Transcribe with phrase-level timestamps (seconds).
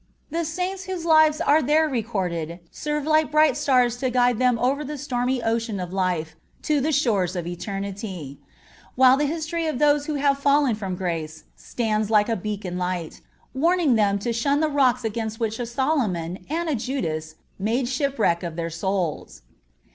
[0.31, 4.83] The saints whose lives are there recorded serve like bright stars to guide them over
[4.83, 8.39] the stormy ocean of life to the shores of eternity;
[8.95, 13.21] while the history of those who have fallen from grace stands like a beacon light,
[13.53, 18.41] warning them to shun the rocks against which a Solomon and a Judas made shipwreck
[18.41, 19.43] of their souls.